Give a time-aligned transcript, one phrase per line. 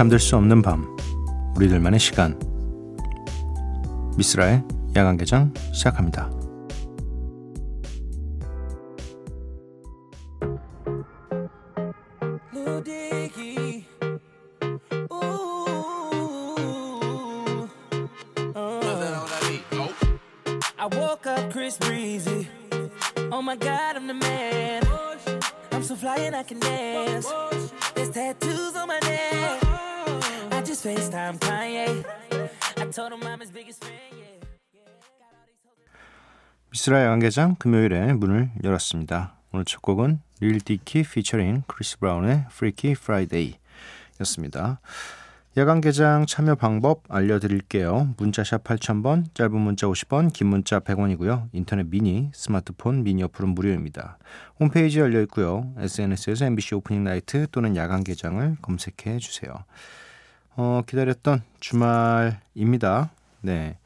[0.00, 0.96] 잠들 수 없는 밤
[1.56, 2.40] 우리들만의 시간
[4.16, 4.64] 미스라의
[4.96, 6.30] 야간 개장 시작합니다.
[29.52, 29.69] Oh.
[30.64, 32.04] Just FaceTimed Kanye.
[32.76, 34.40] I told him I'm his biggest fan.
[36.70, 39.36] 미쓰라 야간개장 금요일에 문을 열었습니다.
[39.52, 43.58] 오늘 첫 곡은 릴 디키 피처링 크리스 브라운의 Freaky Friday
[44.20, 44.80] 였습니다.
[45.56, 48.14] 야간개장 참여 방법 알려드릴게요.
[48.18, 51.48] 문자샵 8000번, 짧은 문자 50원, 긴 문자 100원이고요.
[51.52, 54.18] 인터넷 미니, 스마트폰 미니 어플은 무료입니다.
[54.60, 55.72] 홈페이지 열려 있고요.
[55.78, 59.64] SNS에서 MBC 오프닝 나이트 또는 야간개장을 검색해 주세요.
[60.62, 63.10] 어, 기다렸던 주말입니다.
[63.40, 63.78] 네.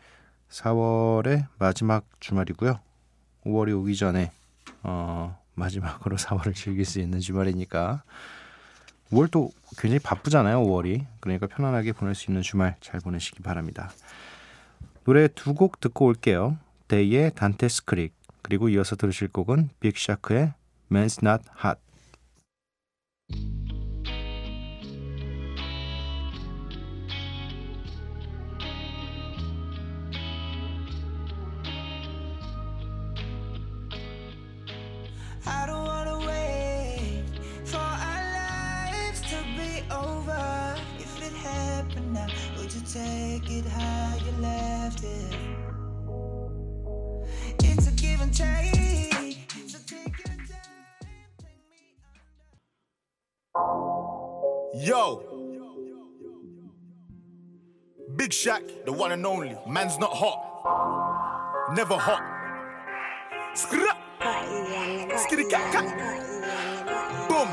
[0.48, 2.80] 4월의 마지막 주말이고요.
[3.46, 4.32] 5월이 오기 전에
[4.82, 8.02] 어, 마지막으로 4월을 즐길 수 있는 주말이니까
[9.12, 10.64] 5월도 굉장히 바쁘잖아요.
[10.64, 11.06] 5월이.
[11.20, 13.92] 그러니까 편안하게 보낼 수 있는 주말 잘 보내시기 바랍니다.
[15.04, 16.58] 노래 두 곡 듣고 올게요.
[16.88, 20.54] 데이의 단테스 크릭 그리고 이어서 들으실 곡은 빅샤크의
[20.90, 21.78] Man's Not Hot
[35.46, 37.24] I don't wanna wait
[37.64, 40.76] for our lives to be over.
[40.98, 45.36] If it happened now, would you take it how you left it?
[47.60, 48.72] It's a give and take.
[48.72, 50.14] Take
[54.76, 55.22] Yo.
[58.16, 59.56] Big Shaq, the one and only.
[59.68, 61.72] Man's not hot.
[61.74, 62.33] Never hot.
[67.28, 67.48] Boom.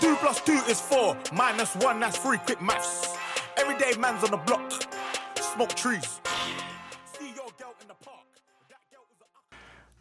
[0.00, 1.16] Two plus two is four.
[1.32, 2.38] Minus one, that's three.
[2.44, 3.16] Quick maths.
[3.56, 4.70] Everyday man's on the block.
[5.40, 6.20] Smoke trees.
[7.18, 8.26] See your girl in the park.
[8.68, 9.28] That girl was a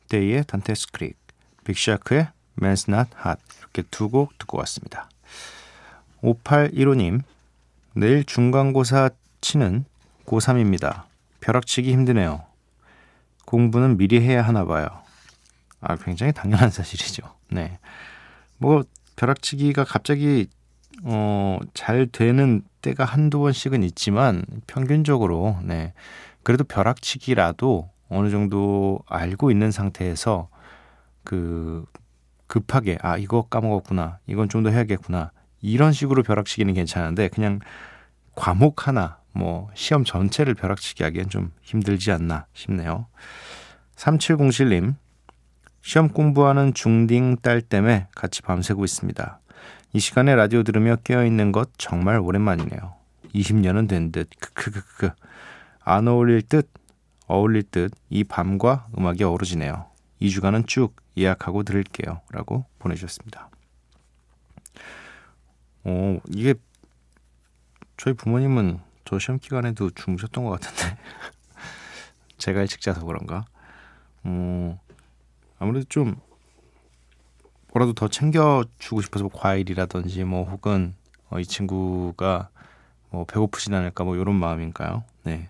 [0.10, 1.16] 데이의 단테스 크릭
[1.64, 2.28] 빅샤크의
[2.60, 5.10] Man's Not Hot 이렇게 두 곡 듣고 왔습니다.
[6.24, 7.22] 5815님
[7.94, 9.86] 내일 중간고사 치는
[10.26, 11.04] 고3입니다.
[11.40, 12.44] 벼락치기 힘드네요.
[13.46, 14.88] 공부는 미리 해야 하나 봐요.
[15.82, 17.24] 아, 굉장히 당연한 사실이죠.
[17.50, 17.80] 네.
[18.58, 18.84] 뭐,
[19.16, 20.48] 벼락치기가 갑자기,
[21.04, 25.94] 어, 잘 되는 때가 한두 번씩은 있지만, 평균적으로, 네.
[26.44, 30.50] 그래도 벼락치기라도 어느 정도 알고 있는 상태에서,
[31.24, 31.86] 그,
[32.48, 34.20] 급하게, 아, 이거 까먹었구나.
[34.28, 35.32] 이건 좀 더 해야겠구나.
[35.62, 37.60] 이런 식으로 벼락치기는 괜찮은데, 그냥
[38.36, 43.08] 과목 하나, 뭐, 시험 전체를 벼락치기 하기엔 좀 힘들지 않나 싶네요.
[43.96, 44.96] 3707님,
[45.82, 49.40] 시험 공부하는 중딩 딸 때문에 같이 밤새고 있습니다.
[49.94, 52.94] 이 시간에 라디오 들으며 깨어있는 것 정말 오랜만이네요.
[53.34, 55.10] 20년은 된 듯, 크크크크.
[55.80, 56.70] 안 어울릴 듯,
[57.28, 59.88] 어울릴 듯, 이 밤과 음악이 어우러지네요.
[60.22, 62.22] 2주간은 쭉 예약하고 들을게요.
[62.30, 63.50] 라고 보내주셨습니다.
[65.84, 66.54] 어, 이게,
[67.98, 70.98] 저희 부모님은 저 시험 기간에도 주무셨던 것 같은데.
[72.38, 73.46] 제가 일찍 자서 그런가?
[74.24, 74.80] 어,
[75.62, 76.16] 아무래도 좀
[77.72, 80.96] 뭐라도 더 챙겨주고 싶어서 뭐 과일이라든지 뭐 혹은
[81.30, 82.50] 어, 이 친구가
[83.12, 85.04] 뭐 배고프진 않을까 뭐 이런 마음인가요?
[85.24, 85.50] 네.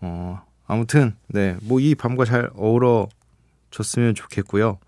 [0.00, 4.78] 어, 아무튼 네, 뭐 이 밤과 잘 어우러졌으면 좋겠고요.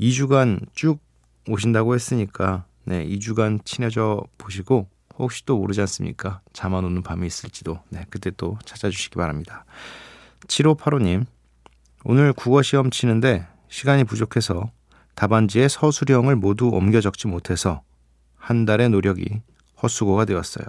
[0.00, 0.98] 2주간 쭉
[1.48, 4.88] 오신다고 했으니까 네, 2주간 친해져 보시고
[5.18, 6.40] 혹시 또 모르지 않습니까?
[6.54, 9.66] 잠 안 오는 밤이 있을지도 네, 그때 또 찾아주시기 바랍니다.
[10.46, 11.26] 7585님
[12.04, 14.70] 오늘 국어 시험 치는데 시간이 부족해서
[15.16, 17.82] 답안지에 서술형을 모두 옮겨 적지 못해서
[18.36, 19.42] 한 달의 노력이
[19.82, 20.64] 헛수고가 되었어요.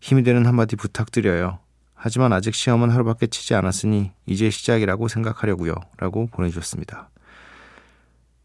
[0.00, 1.58] 힘이 되는 한마디 부탁드려요.
[1.94, 5.74] 하지만 아직 시험은 하루밖에 치지 않았으니 이제 시작이라고 생각하려고요.
[5.96, 7.10] 라고 보내주셨습니다.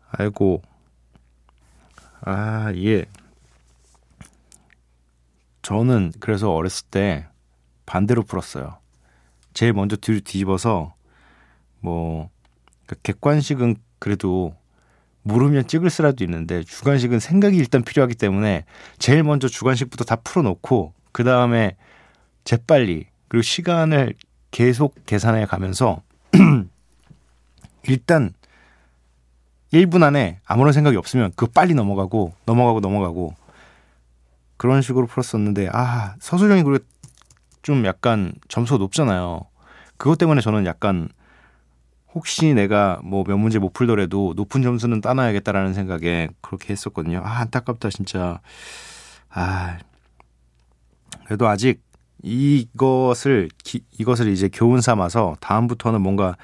[0.09, 0.63] 아이고,
[2.21, 3.05] 아, 예.
[5.61, 7.27] 저는 그래서 어렸을 때
[7.85, 8.79] 반대로 풀었어요.
[9.53, 10.95] 제일 먼저 뒤로 뒤집어서
[11.83, 12.29] 뭐
[12.85, 14.55] 그러니까 객관식은 그래도
[15.21, 18.65] 모르면 찍을 수라도 있는데 주관식은 생각이 일단 필요하기 때문에
[18.97, 21.75] 제일 먼저 주관식부터 다 풀어놓고 그 다음에
[22.45, 24.15] 재빨리 그리고 시간을
[24.51, 26.01] 계속 계산해 가면서
[27.83, 28.33] 일단
[29.73, 33.35] 1분 안에 아무런 생각이 없으면 그 빨리 넘어가고 넘어가고 넘어가고
[34.57, 36.85] 그런 식으로 풀었었는데 아 서술형이 그리고
[37.61, 39.41] 좀 약간 점수가 높잖아요.
[39.97, 41.09] 그것 때문에 저는 약간
[42.13, 47.21] 혹시 내가 뭐 몇 문제 못 풀더라도 높은 점수는 따놔야겠다라는 생각에 그렇게 했었거든요.
[47.23, 48.39] 아 안타깝다 진짜.
[49.29, 49.79] 아
[51.25, 51.81] 그래도 아직
[52.21, 56.37] 이것을 기, 이것을 이제 교훈 삼아서 다음부터는 뭔가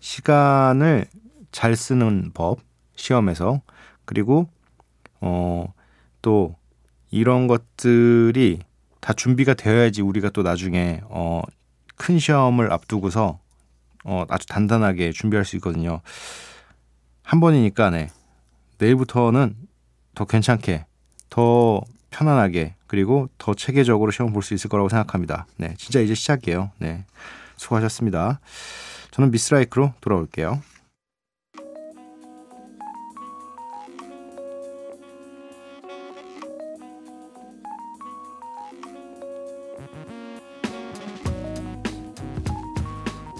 [0.00, 1.06] 시간을
[1.52, 2.60] 잘 쓰는 법
[2.96, 3.62] 시험에서
[4.04, 4.48] 그리고
[5.20, 5.66] 어
[6.22, 6.56] 또
[7.12, 8.58] 이런 것들이
[9.00, 11.42] 다 준비가 되어야지 우리가 또 나중에 어
[11.96, 13.38] 큰 시험을 앞두고서
[14.08, 16.00] 어 아주 단단하게 준비할 수 있거든요.
[17.22, 18.08] 한 번이니까 네.
[18.78, 19.56] 내일부터는
[20.14, 20.86] 더 괜찮게
[21.28, 21.80] 더
[22.10, 25.46] 편안하게 그리고 더 체계적으로 시험 볼 수 있을 거라고 생각합니다.
[25.56, 26.70] 네, 진짜 이제 시작이에요.
[26.78, 27.04] 네,
[27.56, 28.40] 수고하셨습니다.
[29.10, 30.60] 저는 미스라이크로 돌아올게요.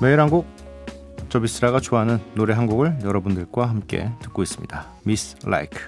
[0.01, 0.47] 매일 한 곡,
[1.29, 4.87] 저 미스라가 좋아하는 노래 한 곡을 여러분들과 함께 듣고 있습니다.
[5.05, 5.81] 미스 라이크.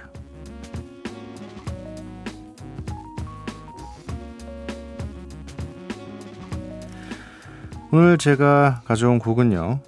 [7.91, 9.81] 오늘 제가 가져온 곡은요.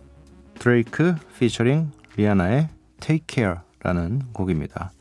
[0.58, 2.68] 드레이크 피처링 리아나의
[3.00, 4.92] Take Care라는 곡입니다.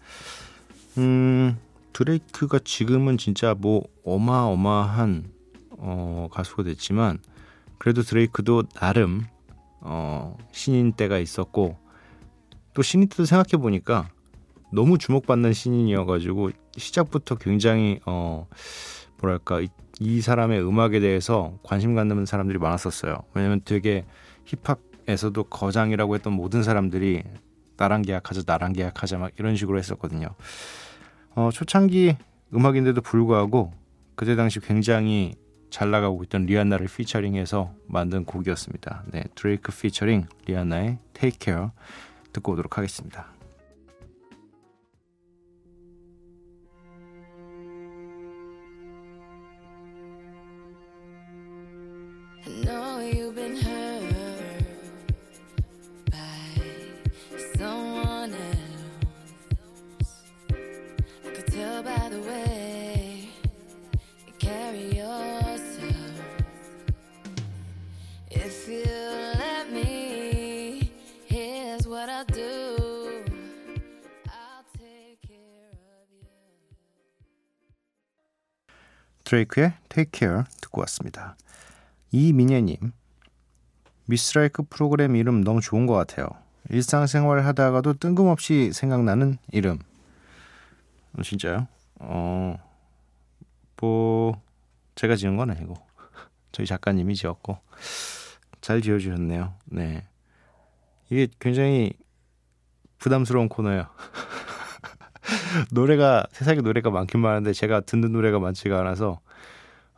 [0.98, 1.58] 음,
[1.94, 5.26] 드레이크가 지금은 진짜 뭐 어마어마한
[5.78, 7.20] 어, 가수가 됐지만
[7.78, 9.26] 그래도 드레이크도 나름
[9.82, 11.78] 어, 신인 때가 있었고
[12.74, 14.10] 또 신인 때도 생각해 보니까
[14.72, 18.48] 너무 주목받는 신인이어가지고 시작부터 굉장히 어
[19.22, 19.68] 뭐랄까 이,
[20.00, 23.24] 이 사람의 음악에 대해서 관심 갖는 사람들이 많았었어요.
[23.34, 24.06] 왜냐면 되게
[24.46, 27.24] 힙합에서도 거장이라고 했던 모든 사람들이
[27.78, 30.30] 나랑 계약하자, 나랑 계약하자 막 이런 식으로 했었거든요.
[31.36, 32.18] 어, 초창기
[32.54, 33.72] 음악인데도 불구하고
[34.16, 35.36] 그때 당시 굉장히
[35.70, 39.04] 잘 나가고 있던 리안나를 피처링해서 만든 곡이었습니다.
[39.12, 41.70] 네, 드레이크 피처링 리안나의 Take Care
[42.34, 43.39] 듣고 오도록 하겠습니다.
[79.30, 81.38] 드레이크의 Take Care 듣고 왔습니다.
[82.12, 82.78] 이민혜님,
[84.06, 86.28] 미스라이크 프로그램 이름 너무 좋은 것 같아요.
[86.70, 89.78] 일상생활 하다가도 뜬금없이 생각나는 이름.
[91.14, 91.68] 어, 진짜요?
[92.00, 92.58] 어,
[93.80, 94.42] 뭐
[94.96, 95.76] 제가 지은 건 아니고
[96.52, 97.60] 저희 작가님이 지었고
[98.62, 99.54] 잘 지어주셨네요.
[99.66, 100.08] 네,
[101.12, 101.94] 이게 굉장히
[102.98, 103.86] 부담스러운 코너예요.
[105.72, 109.20] 노래가 세상에 노래가 많긴 많은데 제가 듣는 노래가 많지가 않아서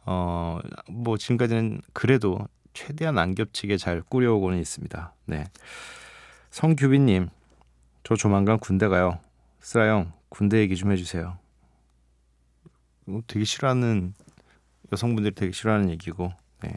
[0.06, 2.40] 어 뭐 지금까지는 그래도
[2.74, 5.14] 최대한 안 겹치게 잘 꾸려오고는 있습니다.
[5.26, 5.46] 네.
[6.52, 7.30] 성규빈님,
[8.04, 9.20] 저 조만간 군대 가요.
[9.60, 11.38] 쓰라 형, 군대 얘기 좀 해주세요.
[13.08, 14.14] 이거 되게 싫어하는
[14.92, 16.32] 여성분들이 되게 싫어하는 얘기고,
[16.62, 16.72] 네.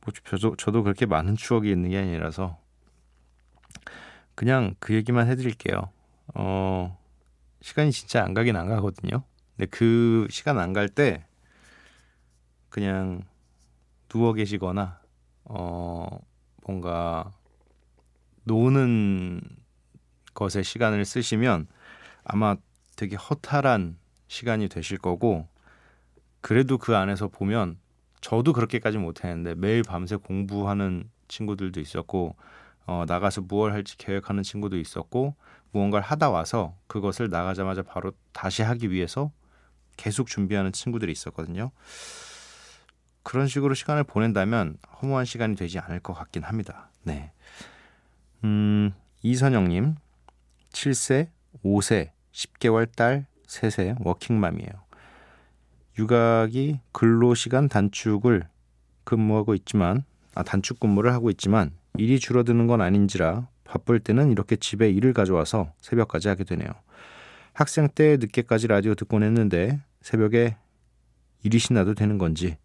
[0.00, 2.58] 뭐 저도 저도 그렇게 많은 추억이 있는 게 아니라서
[4.34, 5.90] 그냥 그 얘기만 해드릴게요.
[6.34, 6.98] 어
[7.64, 9.22] 시간이 진짜 안 가긴 안 가거든요.
[9.56, 11.24] 근데 그 시간 안 갈 때
[12.68, 13.22] 그냥
[14.08, 15.00] 누워 계시거나
[15.44, 16.18] 어
[16.66, 17.30] 뭔가
[18.44, 19.40] 노는
[20.34, 21.66] 것에 시간을 쓰시면
[22.24, 22.56] 아마
[22.96, 25.48] 되게 허탈한 시간이 되실 거고
[26.40, 27.78] 그래도 그 안에서 보면
[28.20, 32.36] 저도 그렇게까지 못했는데 매일 밤새 공부하는 친구들도 있었고
[32.86, 35.34] 어, 나가서 무얼 할지 계획하는 친구도 있었고
[35.72, 39.32] 무언가를 하다 와서 그것을 나가자마자 바로 다시 하기 위해서
[39.96, 41.70] 계속 준비하는 친구들이 있었거든요.
[43.22, 46.90] 그런 식으로 시간을 보낸다면 허무한 시간이 되지 않을 것 같긴 합니다.
[47.02, 47.32] 네.
[48.44, 49.96] 음, 이선영님,
[50.70, 51.28] 7세,
[51.64, 54.84] 5세, 10개월 딸, 3세 워킹맘이에요.
[55.98, 58.46] 육아기 근로시간 단축을
[59.04, 64.90] 근무하고 있지만, 아, 단축 근무를 하고 있지만, 일이 줄어드는 건 아닌지라 바쁠 때는 이렇게 집에
[64.90, 66.68] 일을 가져와서 새벽까지 하게 되네요.
[67.52, 70.56] 학생 때 늦게까지 라디오 듣곤 했는데 새벽에
[71.44, 72.56] 일이 신나도 되는 건지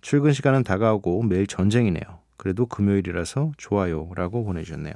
[0.00, 2.02] 출근 시간은 다가오고 매일 전쟁이네요.
[2.36, 4.92] 그래도 금요일이라서 좋아요라고 보내주셨네요.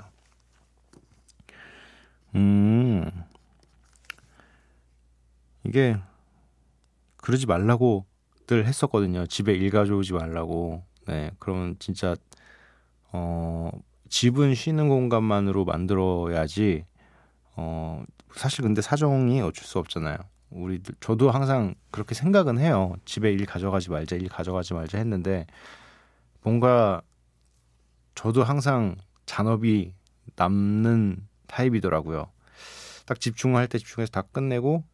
[2.35, 3.11] 음
[5.65, 5.97] 이게
[7.19, 9.27] 그러지 말라고들 했었거든요.
[9.27, 10.83] 집에 일 가져오지 말라고.
[11.07, 12.17] 네, 그러면 진짜
[13.13, 13.71] 어
[14.09, 16.85] 집은 쉬는 공간만으로 만들어야지.
[17.57, 20.17] 어 사실 근데 사정이 어쩔 수 없잖아요.
[20.51, 22.95] 우리들 저도 항상 그렇게 생각은 해요.
[23.05, 25.47] 집에 일 가져가지 말자, 일 가져가지 말자 했는데
[26.43, 27.03] 뭔가
[28.15, 28.97] 저도 항상
[29.27, 29.93] 잔업이
[30.37, 32.31] 남는 타입이더라고요.
[33.07, 34.85] 딱 집중할 때 집중해서 다 끝내고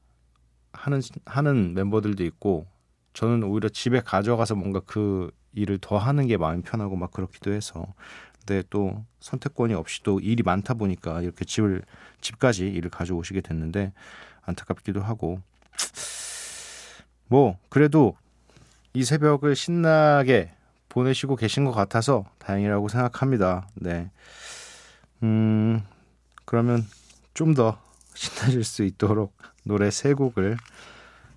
[0.73, 2.67] 하는 하는 멤버들도 있고
[3.13, 7.87] 저는 오히려 집에 가져가서 뭔가 그 일을 더 하는 게 마음이 편하고 막 그렇기도 해서
[8.39, 11.83] 근데 또 선택권이 없이도 일이 많다 보니까 이렇게 집을
[12.21, 13.93] 집까지 일을 가져오시게 됐는데
[14.43, 15.41] 안타깝기도 하고
[17.29, 18.17] 뭐 그래도
[18.93, 20.53] 이 새벽을 신나게
[20.89, 23.67] 보내시고 계신 것 같아서 다행이라고 생각합니다.
[23.75, 24.11] 네.
[25.23, 25.83] 음,
[26.45, 26.85] 그러면
[27.33, 27.85] 좀 더
[28.15, 30.57] 신나실 수 있도록 노래 세 곡을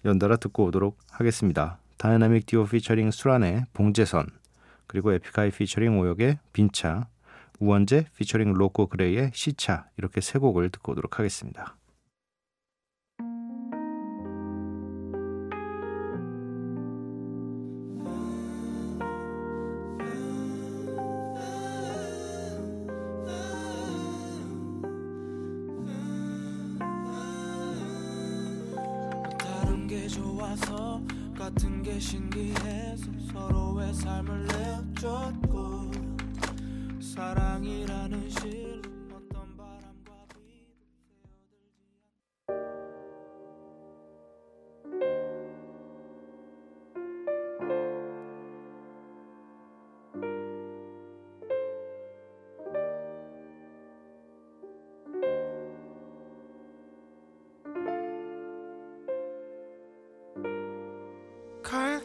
[0.05, 1.79] 연달아 듣고 오도록 하겠습니다.
[1.97, 4.27] 다이나믹 듀오 피처링 수란의 봉제선,
[4.85, 7.07] 그리고 에픽하이 피처링 오혁의 빈차,
[7.59, 11.75] 우원재 피처링 로꼬 그레이의 시차 이렇게 세 곡을 듣고 오도록 하겠습니다.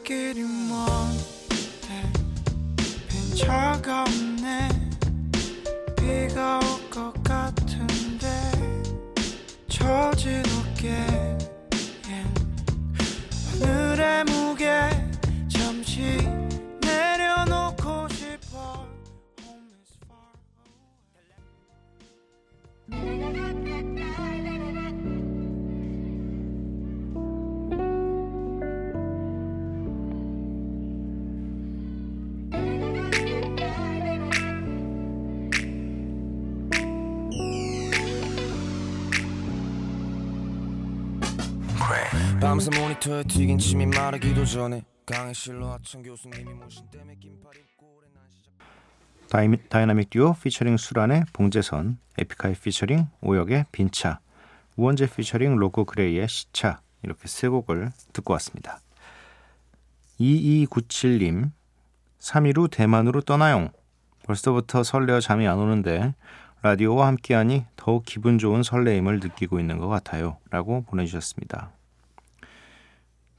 [0.03, 2.11] 길이 먼데
[3.07, 4.32] 빈 차가 없
[42.63, 48.13] 밤새 모니터에 튀긴 침이 마르기도 전에 강의실로 아 참 교수님이 문신 때문에 긴팔 입고 오래
[48.13, 48.53] 난 시작
[49.29, 54.21] 다이미, 다이나믹 듀오 피처링 수란의 봉제선, 에픽하이 피처링 오혁의 빈차,
[54.77, 58.79] 우원재 피처링 로꼬 그레이의 시차 이렇게 세 곡을 듣고 왔습니다.
[60.21, 61.51] 2297님
[62.19, 63.71] 3일 후 대만으로 떠나용
[64.23, 66.15] 벌써부터 설레어 잠이 안 오는데
[66.61, 71.73] 라디오와 함께하니 더욱 기분 좋은 설레임을 느끼고 있는 것 같아요 라고 보내주셨습니다.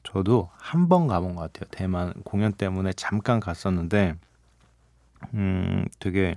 [0.04, 1.68] 저도 한 번 가본 것 같아요.
[1.70, 4.14] 대만 공연 때문에 잠깐 갔었는데
[5.34, 6.36] 음, 되게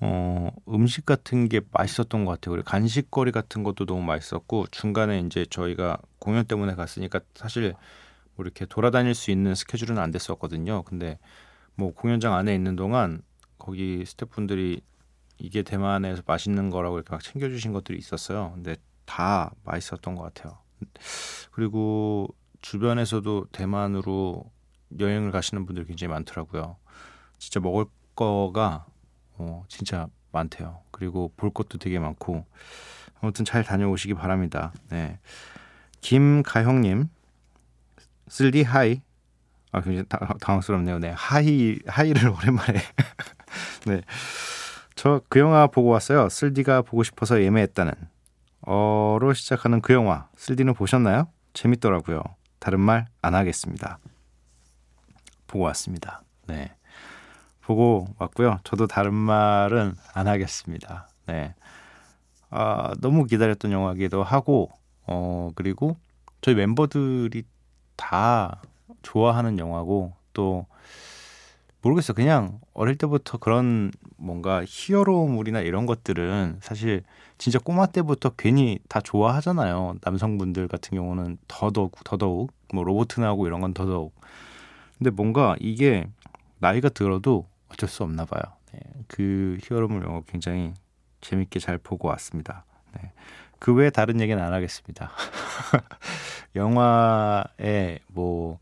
[0.00, 2.52] 어, 음식 같은 게 맛있었던 것 같아요.
[2.52, 7.74] 그리고 간식거리 같은 것도 너무 맛있었고 중간에 이제 저희가 공연 때문에 갔으니까 사실
[8.36, 10.82] 뭐 이렇게 돌아다닐 수 있는 스케줄은 안 됐었거든요.
[10.84, 11.18] 근데
[11.74, 13.22] 뭐 공연장 안에 있는 동안
[13.58, 14.82] 거기 스태프분들이
[15.38, 18.52] 이게 대만에서 맛있는 거라고 이렇게 막 챙겨주신 것들이 있었어요.
[18.54, 20.58] 근데 다 맛있었던 것 같아요.
[21.50, 22.28] 그리고
[22.60, 24.44] 주변에서도 대만으로
[24.98, 26.76] 여행을 가시는 분들이 굉장히 많더라고요.
[27.38, 28.86] 진짜 먹을 거가
[29.34, 30.80] 어, 진짜 많대요.
[30.90, 32.44] 그리고 볼 것도 되게 많고
[33.20, 34.72] 아무튼 잘 다녀오시기 바랍니다.
[34.90, 35.18] 네.
[36.00, 37.08] 김가형님
[38.28, 39.02] 쓸디 hi
[39.72, 40.98] 아 굉장히 다, 당황스럽네요.
[40.98, 42.78] 네 hi hi를 오랜만에
[43.86, 44.02] 네.
[44.94, 46.28] 저 그 영화 보고 왔어요.
[46.28, 47.92] 쓸디가 보고 싶어서 예매했다는
[48.62, 51.28] 어로 시작하는 그 영화 쓸디는 보셨나요?
[51.52, 52.22] 재밌더라고요.
[52.58, 53.98] 다른 말 안 하겠습니다.
[55.46, 56.22] 보고 왔습니다.
[56.46, 56.74] 네.
[57.62, 58.60] 보고 왔고요.
[58.64, 61.08] 저도 다른 말은 안 하겠습니다.
[61.26, 61.54] 네.
[62.50, 64.70] 아, 너무 기다렸던 영화기도 하고,
[65.06, 65.96] 어, 그리고
[66.40, 67.42] 저희 멤버들이
[67.96, 68.62] 다
[69.02, 70.66] 좋아하는 영화고, 또,
[71.80, 72.12] 모르겠어.
[72.12, 77.02] 그냥 어릴 때부터 그런 뭔가 히어로물이나 이런 것들은 사실
[77.38, 79.96] 진짜 꼬마 때부터 괜히 다 좋아하잖아요.
[80.02, 84.12] 남성분들 같은 경우는 더더욱, 더더욱, 뭐 로보트나오고 이런 건 더더욱.
[84.98, 86.08] 근데 뭔가 이게
[86.58, 88.42] 나이가 들어도 어쩔 수 없나 봐요.
[88.72, 90.74] 네, 그 히어로물 영화 굉장히
[91.20, 92.64] 재밌게 잘 보고 왔습니다.
[92.94, 93.12] 네,
[93.60, 95.12] 그 외에 다른 얘기는 안 하겠습니다.
[96.56, 98.58] 영화에 뭐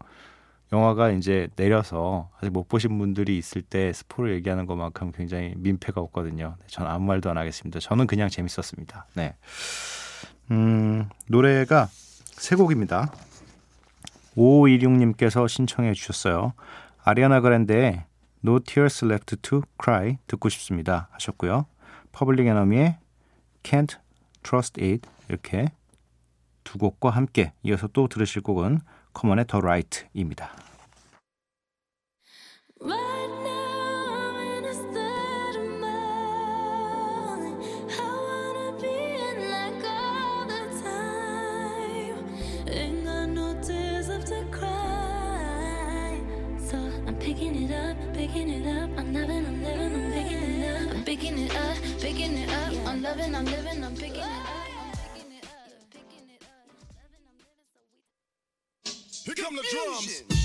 [0.72, 6.56] 영화가 이제 내려서 아직 못 보신 분들이 있을 때 스포를 얘기하는 것만큼 굉장히 민폐가 없거든요.
[6.58, 7.78] 네, 전 아무 말도 안 하겠습니다.
[7.78, 9.06] 저는 그냥 재밌었습니다.
[9.14, 9.36] 네.
[10.50, 13.12] 음, 노래가 세 곡입니다.
[14.36, 16.52] 5526님께서 신청해 주셨어요.
[17.02, 18.04] 아리아나 그란데의
[18.44, 21.66] No Tears Left to Cry 듣고 싶습니다 하셨고요.
[22.12, 22.96] 퍼블릭 에너미의
[23.62, 23.96] Can't
[24.42, 25.68] Truss It 이렇게
[26.66, 28.80] 두 곡과 함께 이어서 또 들으실 곡은
[29.14, 29.46] 커먼의
[30.32, 30.42] it
[54.24, 54.55] up.
[59.36, 60.35] Come the drums.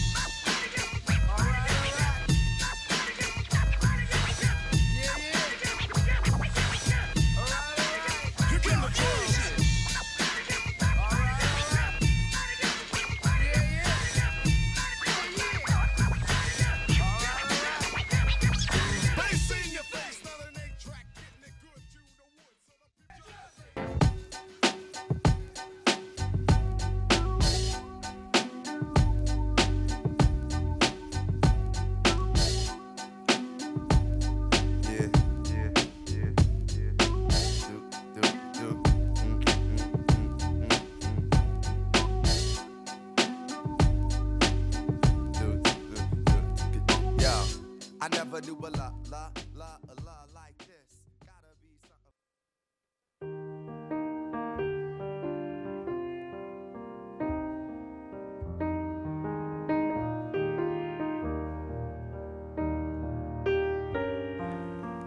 [48.04, 51.04] I never knew a la, la, la, a la like this.
[51.24, 52.18] Gotta be something.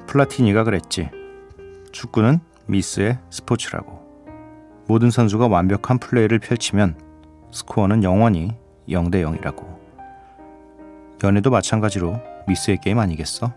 [0.07, 1.11] 플라티니가 그랬지.
[1.91, 4.05] 축구는 미스의 스포츠라고.
[4.87, 6.97] 모든 선수가 완벽한 플레이를 펼치면
[7.51, 8.57] 스코어는 영원히
[8.89, 9.67] 0대 0이라고.
[11.25, 13.53] 연애도 마찬가지로 미스의 게임 아니겠어?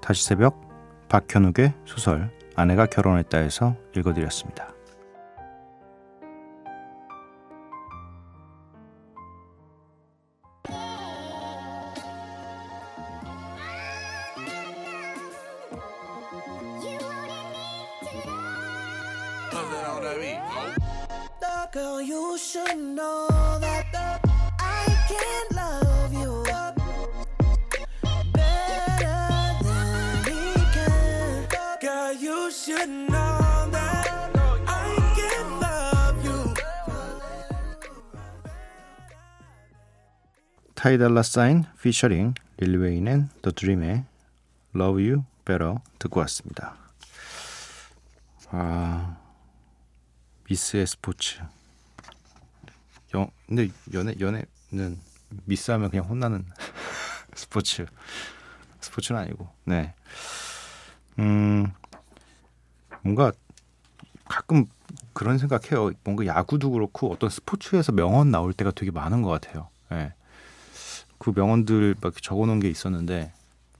[0.00, 0.60] 다시 새벽
[1.08, 4.71] 박현욱의 소설 아내가 결혼했다 해서 읽어드렸습니다.
[40.82, 41.64] 타이달라 사인
[42.76, 44.04] 웨인 and The Dream의
[44.74, 46.74] Love You Better 듣고 왔습니다.
[48.50, 49.16] 아
[50.50, 51.38] 미스의 스포츠.
[53.14, 54.98] 영 근데 연애 연애는
[55.44, 56.44] 미스하면 그냥 혼나는
[57.36, 57.86] 스포츠.
[58.80, 59.94] 스포츠는 아니고 네.
[61.20, 61.72] 음
[63.02, 63.30] 뭔가
[64.24, 64.66] 가끔
[65.12, 65.92] 그런 생각해요.
[66.02, 69.68] 뭔가 야구도 그렇고 어떤 스포츠에서 명언 나올 때가 되게 많은 것 같아요.
[69.92, 70.14] 예.
[71.22, 73.32] 그 명언들 막 적어놓은 게 있었는데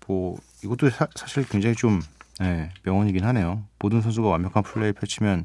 [0.07, 2.01] 뭐 이것도 사, 실 굉장히 좀
[2.41, 3.65] 예, 명언이긴 하네요.
[3.81, 5.45] 모든 선수가 완벽한 플레이 펼치면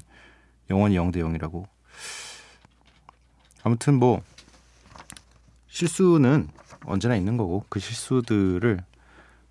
[0.70, 1.66] 영원히 0대 0이라고.
[3.64, 4.22] 아무튼 뭐
[5.70, 6.50] 실수는
[6.86, 8.80] 언제나 있는 거고 그 실수들을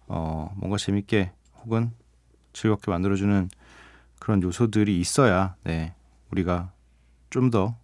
[0.07, 1.33] 어 뭔가 재밌게
[1.65, 1.91] 혹은
[2.53, 3.51] 즐겁게 만들어주는
[4.21, 5.95] 그런 요소들이 있어야 네
[6.31, 6.71] 우리가
[7.31, 7.77] 좀 더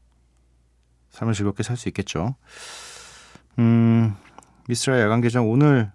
[1.10, 2.36] 삶을 즐겁게 살 수 있겠죠.
[3.58, 4.14] 음
[4.68, 5.90] 미스라 야간 개장 오늘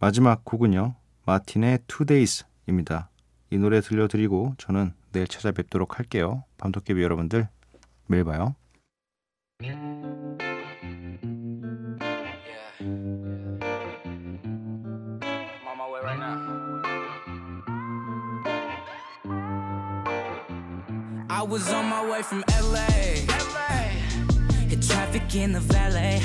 [0.00, 0.94] 마지막 곡은요
[1.26, 3.08] 마틴의 Two Days입니다.
[3.50, 6.42] 이 노래 들려드리고 저는 내일 찾아뵙도록 할게요.
[6.58, 7.48] 밤도깨비 여러분들
[8.06, 8.56] 매일 봐요.
[21.30, 22.86] I was on my way from LA.
[24.68, 26.22] Hit traffic in the valet.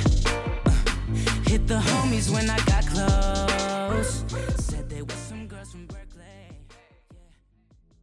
[1.50, 3.59] Hit the homies when I got close.